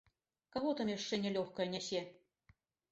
[0.55, 2.05] Каго там яшчэ нялёгкае нясе?!